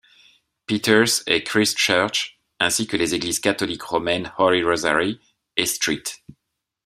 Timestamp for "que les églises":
2.87-3.39